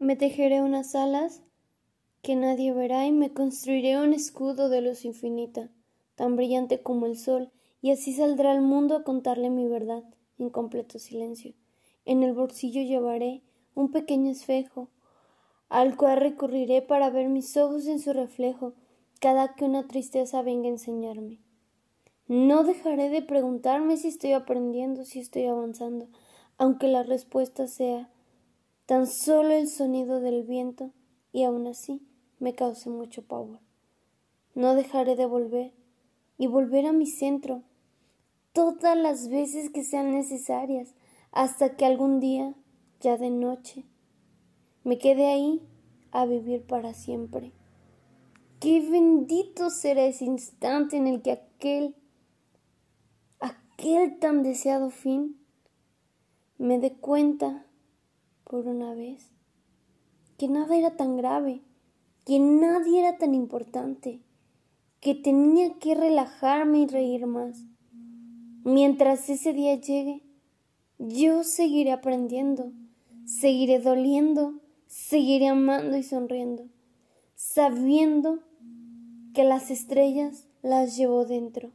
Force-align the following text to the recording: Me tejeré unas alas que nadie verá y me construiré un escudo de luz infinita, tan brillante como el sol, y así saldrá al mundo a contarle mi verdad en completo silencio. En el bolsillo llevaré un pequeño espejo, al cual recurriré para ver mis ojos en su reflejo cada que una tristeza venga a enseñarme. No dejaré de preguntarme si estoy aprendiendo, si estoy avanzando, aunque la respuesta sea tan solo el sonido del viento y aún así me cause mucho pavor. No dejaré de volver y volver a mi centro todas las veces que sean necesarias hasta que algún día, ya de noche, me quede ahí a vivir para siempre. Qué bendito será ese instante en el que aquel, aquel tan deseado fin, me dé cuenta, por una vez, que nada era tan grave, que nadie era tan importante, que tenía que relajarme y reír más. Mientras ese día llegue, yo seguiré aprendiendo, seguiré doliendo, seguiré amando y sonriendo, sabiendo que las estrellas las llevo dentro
Me 0.00 0.14
tejeré 0.14 0.62
unas 0.62 0.94
alas 0.94 1.42
que 2.22 2.36
nadie 2.36 2.72
verá 2.72 3.06
y 3.06 3.10
me 3.10 3.32
construiré 3.32 4.00
un 4.00 4.12
escudo 4.12 4.68
de 4.68 4.80
luz 4.80 5.04
infinita, 5.04 5.70
tan 6.14 6.36
brillante 6.36 6.80
como 6.80 7.06
el 7.06 7.18
sol, 7.18 7.50
y 7.82 7.90
así 7.90 8.12
saldrá 8.12 8.52
al 8.52 8.62
mundo 8.62 8.94
a 8.94 9.02
contarle 9.02 9.50
mi 9.50 9.66
verdad 9.66 10.04
en 10.38 10.50
completo 10.50 11.00
silencio. 11.00 11.52
En 12.04 12.22
el 12.22 12.32
bolsillo 12.32 12.80
llevaré 12.82 13.42
un 13.74 13.90
pequeño 13.90 14.30
espejo, 14.30 14.88
al 15.68 15.96
cual 15.96 16.20
recurriré 16.20 16.80
para 16.80 17.10
ver 17.10 17.28
mis 17.28 17.56
ojos 17.56 17.86
en 17.88 17.98
su 17.98 18.12
reflejo 18.12 18.74
cada 19.20 19.56
que 19.56 19.64
una 19.64 19.88
tristeza 19.88 20.42
venga 20.42 20.68
a 20.68 20.72
enseñarme. 20.72 21.40
No 22.28 22.62
dejaré 22.62 23.08
de 23.08 23.22
preguntarme 23.22 23.96
si 23.96 24.06
estoy 24.06 24.32
aprendiendo, 24.32 25.04
si 25.04 25.18
estoy 25.18 25.46
avanzando, 25.46 26.06
aunque 26.56 26.86
la 26.86 27.02
respuesta 27.02 27.66
sea 27.66 28.08
tan 28.88 29.06
solo 29.06 29.50
el 29.50 29.68
sonido 29.68 30.18
del 30.18 30.44
viento 30.44 30.92
y 31.30 31.44
aún 31.44 31.66
así 31.66 32.00
me 32.38 32.54
cause 32.54 32.88
mucho 32.88 33.22
pavor. 33.22 33.58
No 34.54 34.74
dejaré 34.74 35.14
de 35.14 35.26
volver 35.26 35.74
y 36.38 36.46
volver 36.46 36.86
a 36.86 36.94
mi 36.94 37.04
centro 37.04 37.64
todas 38.54 38.96
las 38.96 39.28
veces 39.28 39.68
que 39.68 39.84
sean 39.84 40.12
necesarias 40.12 40.94
hasta 41.32 41.76
que 41.76 41.84
algún 41.84 42.18
día, 42.18 42.54
ya 43.00 43.18
de 43.18 43.28
noche, 43.28 43.84
me 44.84 44.96
quede 44.96 45.26
ahí 45.26 45.60
a 46.10 46.24
vivir 46.24 46.62
para 46.62 46.94
siempre. 46.94 47.52
Qué 48.58 48.80
bendito 48.80 49.68
será 49.68 50.06
ese 50.06 50.24
instante 50.24 50.96
en 50.96 51.08
el 51.08 51.20
que 51.20 51.32
aquel, 51.32 51.94
aquel 53.38 54.18
tan 54.18 54.42
deseado 54.42 54.88
fin, 54.88 55.38
me 56.56 56.78
dé 56.78 56.94
cuenta, 56.94 57.66
por 58.48 58.66
una 58.66 58.94
vez, 58.94 59.30
que 60.38 60.48
nada 60.48 60.74
era 60.76 60.96
tan 60.96 61.16
grave, 61.16 61.62
que 62.24 62.38
nadie 62.38 63.00
era 63.00 63.18
tan 63.18 63.34
importante, 63.34 64.22
que 65.00 65.14
tenía 65.14 65.78
que 65.78 65.94
relajarme 65.94 66.80
y 66.80 66.86
reír 66.86 67.26
más. 67.26 67.62
Mientras 68.64 69.28
ese 69.28 69.52
día 69.52 69.74
llegue, 69.74 70.22
yo 70.98 71.44
seguiré 71.44 71.92
aprendiendo, 71.92 72.72
seguiré 73.26 73.78
doliendo, 73.80 74.60
seguiré 74.86 75.48
amando 75.48 75.96
y 75.98 76.02
sonriendo, 76.02 76.68
sabiendo 77.34 78.40
que 79.34 79.44
las 79.44 79.70
estrellas 79.70 80.48
las 80.62 80.96
llevo 80.96 81.26
dentro 81.26 81.70